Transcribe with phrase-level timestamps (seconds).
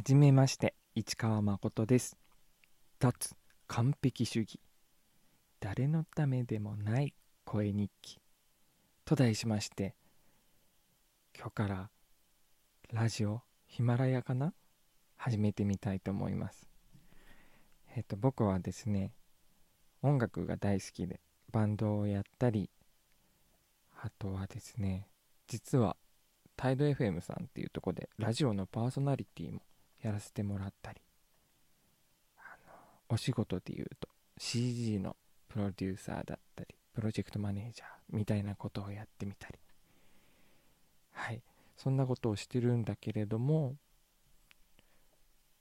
[0.00, 2.16] はじめまして市川誠です。
[2.98, 4.58] 脱完璧主義。
[5.60, 7.12] 誰のためでもない
[7.44, 8.18] 声日記。
[9.04, 9.94] と題しまして
[11.36, 11.90] 今日から
[12.90, 14.54] ラジオヒマラヤかな？
[15.18, 16.66] 始めてみたいと思います。
[17.94, 19.12] えっと僕はですね
[20.00, 21.20] 音楽が大好きで
[21.52, 22.70] バンドをやったり
[24.02, 25.08] あとはですね
[25.46, 25.94] 実は
[26.56, 29.60] タイド FM さんっていうとこでラジオのパーソナリティも
[30.02, 31.00] やらせてもらったり。
[32.38, 32.72] あの
[33.08, 35.16] お仕事でいうと CG の
[35.48, 39.58] プロデューサーだったりプロジェクトマネージャーみたいなことをやってみたり。
[41.12, 41.42] はい。
[41.76, 43.76] そんなことをしてるんだけれども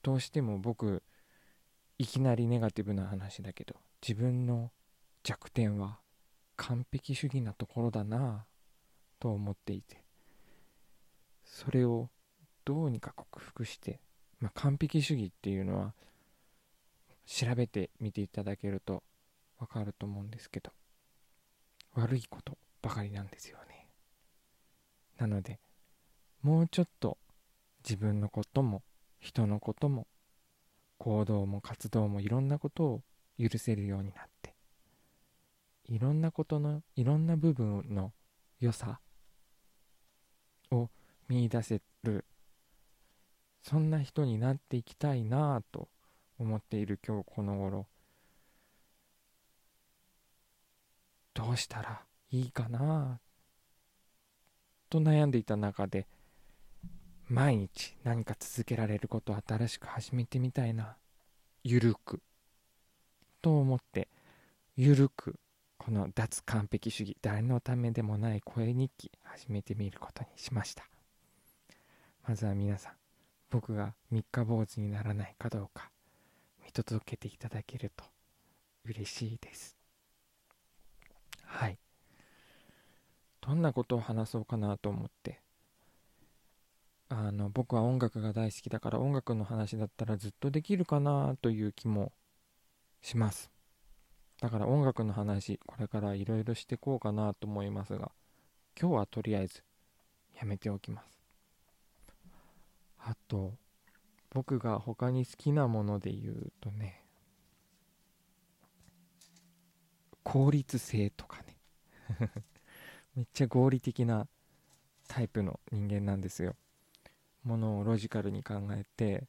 [0.04, 1.02] どうしても僕
[1.98, 4.72] いきなりネガティブな話だけど自分の
[5.24, 6.00] 弱点は
[6.58, 8.46] 完璧主義なところだな
[9.20, 10.04] と思っていて。
[11.50, 12.10] それを
[12.64, 14.00] どうにか克服して
[14.40, 15.94] まあ、完璧主義っていうのは
[17.26, 19.04] 調べてみていただけると
[19.60, 20.72] わかると思うんですけど
[21.94, 23.88] 悪いことばかりなんですよね。
[25.18, 25.60] なので
[26.42, 27.18] もうちょっと
[27.84, 28.84] 自分のことも
[29.20, 30.08] 人のことも
[30.98, 33.02] 行動も活動もいろんなことを
[33.38, 34.56] 許せるようになって
[35.86, 38.14] いろんなことのいろんな部分の
[38.60, 39.00] 良さ
[40.72, 40.90] を
[41.28, 42.26] 見いだせる
[43.64, 45.88] そんな人になっていきたいなぁと
[46.40, 47.88] 思っている今日この頃。
[51.34, 53.20] どうしたらいいかな
[54.90, 56.08] と悩んでいた中で
[57.28, 60.98] 毎日何か続けられることを新しく始めてみたいな
[61.64, 62.22] ゆるく
[63.42, 64.10] と思って
[64.76, 65.36] ゆるく
[65.78, 70.84] この脱完璧主義誰のためでもない声日記始めてみることにしました。
[72.28, 72.99] まずは皆さん
[73.50, 75.90] 僕が三日坊主にならないかどうか
[76.64, 78.04] 見届けていただけると
[78.86, 79.76] 嬉しいです。
[81.46, 81.78] はい。
[83.42, 85.42] どんなことを話そうかなと思って。
[87.12, 92.12] あの僕は音楽が大好きだから音楽の話だったらずっとできるかなという気も
[93.02, 93.50] します。
[94.40, 98.12] だから音楽の話これからいろいろしてこうかなと思いますが
[98.80, 99.64] 今日はとりあえず
[100.38, 101.19] やめておきます。
[103.10, 103.56] あと
[104.30, 107.04] 僕が他に好きなもので言うとね
[110.22, 111.58] 効率性とかね。
[113.16, 114.28] めっちゃ合理的な
[115.08, 116.56] タイプの人間なんですよ。
[117.44, 119.28] ものをロジカルに考えて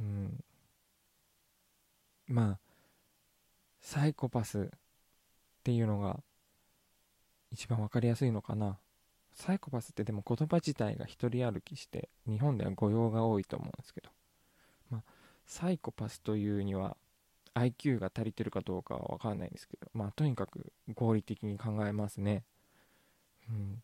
[0.00, 0.44] うん。
[2.28, 2.58] まあ
[3.80, 4.68] サイコパスっ
[5.64, 6.22] ていうのが
[7.50, 8.78] 一番分かりやすいのかな。
[9.36, 14.08] サイコパスってでも言葉自体が一人歩きして日本では誤用が多いと思うんですけど、
[14.90, 15.02] まあ、
[15.46, 16.96] サイコパスというには
[17.54, 22.44] IQ が足りてるかどうかは分かんないんですけど、まあ、とにかく合理的に考えますね、
[23.50, 23.82] うん、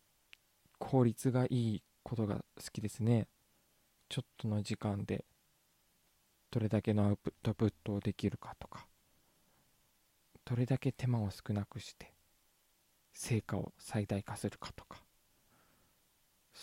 [0.79, 2.43] 効率がいいことが好
[2.73, 3.29] きですね。
[4.09, 5.25] ちょっとの時間で
[6.51, 8.87] どれだけのアウトプットをできるかとか
[10.45, 12.12] どれだけ手間を少なくして
[13.15, 14.99] 成果を最大化するかとか。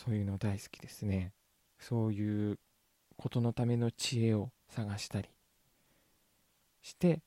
[0.05, 1.33] そういうの大好きですね。
[1.77, 2.57] そういう
[3.17, 5.27] ことのための知恵を探したり
[6.81, 7.21] して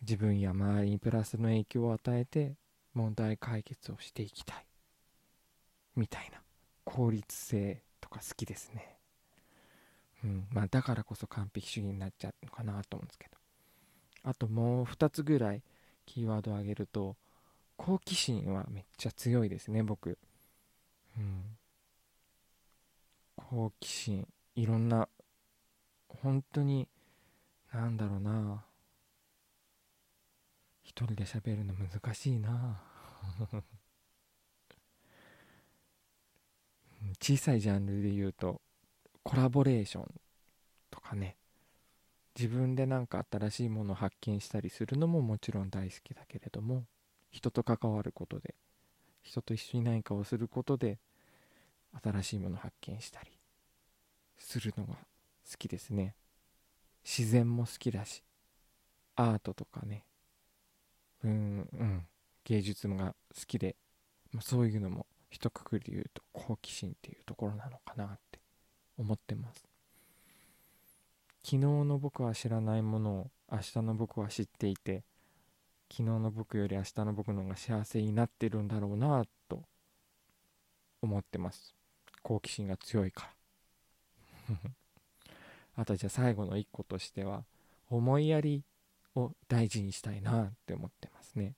[0.00, 2.56] 自分や周りにプラスの影響を与えて
[2.92, 4.66] 問題解決をしていきたい。
[5.94, 6.40] みたいな
[6.84, 8.96] 効率性とか好きですね。
[10.24, 13.38] うんまあだからこそ完璧主義になっちゃうのかなと思うんですけど。
[14.24, 15.62] あともう2つぐらい
[16.04, 17.14] キーワードを挙げると
[17.76, 20.18] 好奇心はめっちゃ強いですね僕。
[23.54, 24.26] 好奇心。
[24.56, 25.08] いろんな
[26.08, 26.88] 本当に
[27.72, 28.64] なんだろうな。
[30.82, 32.82] 一人で喋るの難しいな。
[37.20, 38.60] 小さいジャンルで言うと
[39.22, 40.20] コラボレーション
[40.90, 41.36] とかね。
[42.36, 46.84] 自分で何か新しいものを発見したりするのももちろん大好きだけれども
[47.30, 48.56] 人と関わることで
[49.24, 50.98] 人と一緒に何かをすることで
[52.02, 53.30] 新しいものを発見したり
[54.38, 54.98] するのが好
[55.58, 56.14] きですね。
[57.04, 58.22] 自然も好きだし
[59.16, 60.04] アートとかね。
[61.24, 62.06] うんうん。
[62.44, 63.74] 芸術が好きで、
[64.32, 68.38] まあ、そういうのも一括りで言うと好奇心っていうところなのかなって
[68.98, 69.64] 思ってます。
[71.42, 75.02] 昨日の僕は知らないものを明日の僕は知っていて
[75.96, 79.62] 昨日の僕より明日の僕の方が幸せになってるんだろうなと
[81.00, 81.72] 思ってます。
[82.24, 83.30] 好奇心が強いか
[84.48, 84.56] ら。
[85.76, 87.44] あとじゃあ最後の一個としては
[87.88, 88.64] 思いやり
[89.14, 91.54] を大事にしたいなって思ってますね。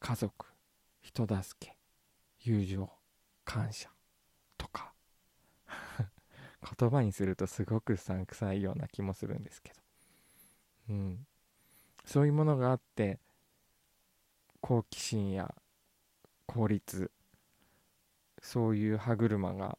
[0.00, 0.48] 家族
[1.02, 1.76] 人助け
[2.40, 2.90] 友情
[3.44, 3.88] 感謝
[4.58, 4.92] とか。
[6.76, 9.80] 言葉にするとすごくうさんくさいような気もするんですけど。
[10.88, 11.26] うん。
[12.12, 13.18] そういうものがあって
[14.60, 15.54] 好奇心や
[16.44, 17.10] 効率
[18.42, 19.78] そういう歯車が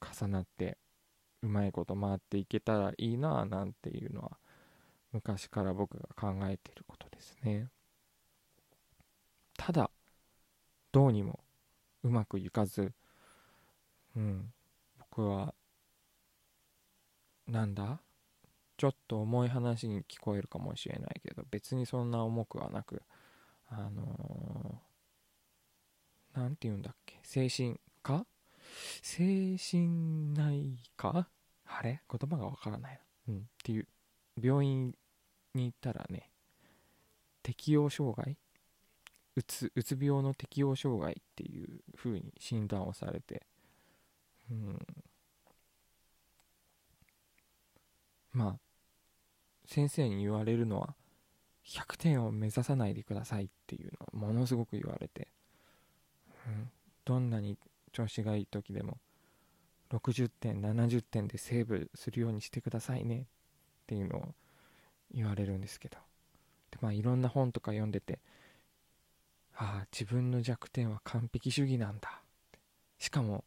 [0.00, 0.78] 重なって
[1.42, 4.38] うまいこと回っていけたらいいななんていうのは
[5.12, 7.68] 昔から僕が考えていることですね。
[9.58, 9.90] ただ
[10.92, 11.40] どうにも
[12.04, 12.90] うまくいかず
[14.16, 14.50] うん
[14.98, 15.52] 僕は
[17.46, 18.00] なんだ？
[18.82, 23.00] ちょっと重い話に聞こえるかもしれないけど別にそんな重くはなく
[23.68, 24.80] あの
[26.34, 27.20] 何、て言うんだっけ？
[27.22, 28.26] 精神科？
[29.02, 31.28] 精神内科？
[31.64, 32.00] あれ？
[32.10, 33.34] 言葉がわからないな。
[33.34, 33.38] うん。
[33.38, 33.86] っていう、
[34.42, 34.96] 病院
[35.54, 36.30] に行ったらね、
[37.44, 38.36] 適応障害？
[39.36, 43.46] うつ、うつ病の適応障害っていう風に診断をされて、
[44.50, 44.78] うん。
[48.32, 48.71] まあ、
[49.66, 50.94] 先生に言われるのは、
[51.64, 55.28] 100点を目指さないでくださいっていうのはものすごく言われて、
[56.46, 56.70] うん、
[57.04, 57.56] どんなに
[57.92, 58.98] 調子がいい時でも
[59.92, 63.20] 60点70点でセーブするようにしてくださいね。
[63.20, 63.24] っ
[63.86, 64.34] ていうのを
[65.12, 65.98] 言われるんですけど。
[66.70, 68.18] でまあいろんな本とか読んでて
[69.54, 72.22] ああ自分の弱点は完璧主義なんだ。
[72.98, 73.44] しかも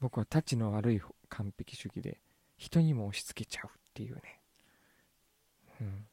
[0.00, 2.20] 僕はタチの悪い完璧主義で
[2.56, 4.37] 人にも押し付けちゃうっていうね。
[5.80, 6.06] うん。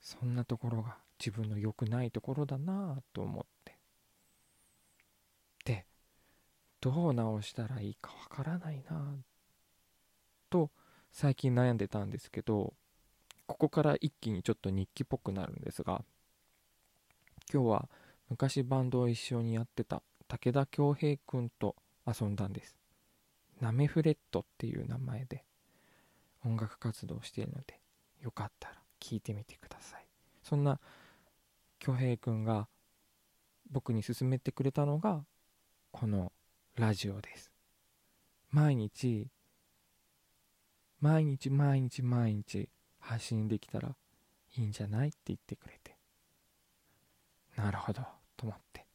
[0.00, 3.76] そんなところが自分の良くないところだなぁと思って。
[5.64, 5.86] で
[6.80, 9.16] どう直したらいいかわからないな
[10.48, 10.70] と
[11.12, 12.74] 最近悩んでたんですけど
[13.46, 16.04] ここから一気にちょっと日記っぽくなるんですが
[17.52, 17.88] 今日は
[18.30, 21.74] 昔バンドを一緒にやってた武田恭平くんと
[22.06, 22.76] 遊んだんです。
[23.60, 25.44] ナメフレットっていう名前で
[26.44, 27.80] 音楽活動しているので
[28.20, 30.06] よかったら聞いてみてください。
[30.42, 30.80] そんな
[31.78, 32.68] 恭平くんが
[33.70, 35.24] 僕に勧めてくれたのが
[35.90, 36.32] この
[36.76, 37.52] ラジオです。
[38.50, 39.28] 毎日
[41.00, 42.68] 毎日毎日毎日
[42.98, 43.94] 発信できたら
[44.56, 45.96] いいんじゃないって言ってくれて。
[47.56, 48.02] なるほど。
[48.36, 48.86] と思って。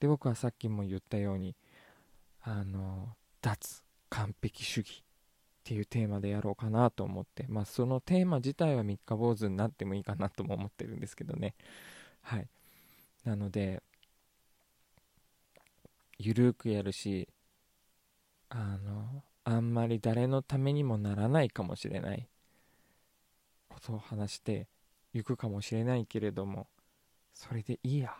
[0.00, 1.56] で僕はさっきも言ったように
[2.42, 5.02] あの脱完璧主義
[5.66, 11.56] っていうテーマでやろうかなと思って、まあ、そのテーマ自体は三日坊主になってもいいかなとも思ってるんですけどね。
[12.22, 12.46] はい。
[13.24, 13.82] なので、
[16.18, 17.28] ゆるくやるし、
[18.48, 22.28] あの、あんまり誰のためにもならないかもしれない
[23.68, 24.68] ことを話して
[25.14, 26.68] いくかもしれないけれども、
[27.34, 28.14] それでいいや。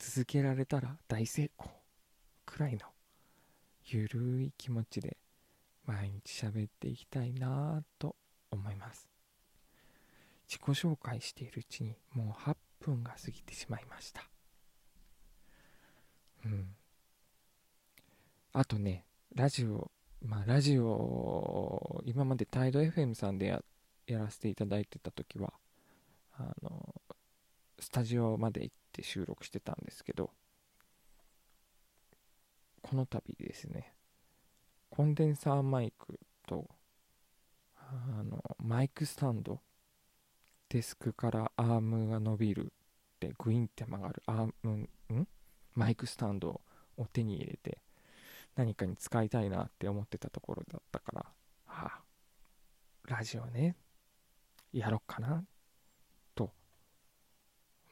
[0.00, 1.70] 続けられたら大成功
[2.44, 2.86] くらいの
[3.84, 5.16] ゆるい気持ちで
[5.90, 8.14] 毎日喋っていきたいなと
[8.52, 9.08] 思います。
[10.48, 14.22] 自己紹介しているうちにもう8分が過ぎてしまいました。
[16.44, 16.76] うん。
[18.52, 19.04] あとね
[19.34, 19.90] ラジオ
[20.24, 23.60] まあラジオ今までタイド FM さんでや
[24.06, 25.52] やらせていただいてた時は
[26.34, 26.94] あの
[27.80, 30.30] スタジオまで行って収録してたんですけど
[32.80, 33.92] この度ですね
[35.00, 36.68] コンデンサーマイクと
[37.74, 39.62] あのマイクスタンド
[40.68, 42.70] デスクからアームが伸びる
[43.18, 44.88] でグインって曲がるアームん？
[45.74, 46.60] マイクスタンド
[46.98, 47.78] を手に入れて
[48.56, 51.26] 何かに使いたいなって思ってたところだったから、
[51.64, 52.00] はあ、
[53.04, 53.76] ラジオね
[54.70, 55.42] やろっかな
[56.34, 56.52] と。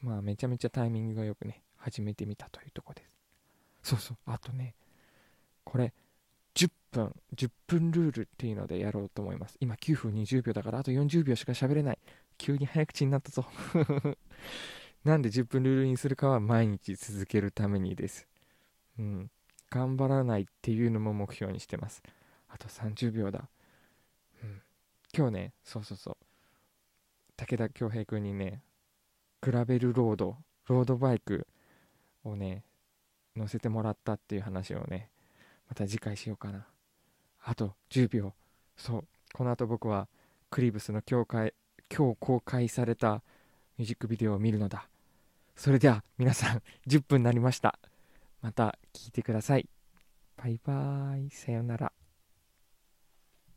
[0.01, 3.01] まあめちゃめちゃタイミングがよくね始めてみたというとこで
[3.81, 3.89] す。
[3.89, 4.75] そうそうあとね
[5.63, 5.91] これ
[6.59, 9.55] 10分、10分ルールっていうのでやろうと思います。
[9.61, 11.99] 今9分20秒だからあと40秒しか喋れない。
[12.37, 13.45] 急に早口になったぞ。
[15.05, 18.27] なんで10分ルールにするかは毎日続けるためにです。
[18.97, 19.31] うん。
[19.69, 22.03] 頑張らないっていうのも目標にしてます。
[22.49, 23.47] あと30秒だ。
[24.43, 24.61] うん。
[25.15, 26.17] 今日ね、そうそうそう。
[27.37, 28.63] 武田恭平君にね、
[29.39, 30.35] グラベルロード、
[30.67, 31.47] ロードバイク
[32.25, 32.65] をね、
[33.37, 35.09] 乗せてもらったっていう話をね、
[35.69, 36.65] また次回しようかな。
[37.43, 38.33] あと10秒。
[38.75, 39.07] そう。
[39.33, 40.07] この後僕は
[40.49, 41.53] クリブスの今日
[41.95, 43.21] 今日公開された
[43.77, 44.87] ミュージックビデオを見るのだ。
[45.55, 47.77] それでは皆さん10分になりました。
[48.41, 49.67] また聞いてください。
[50.37, 51.29] バイバーイ。
[51.29, 51.98] さようなら。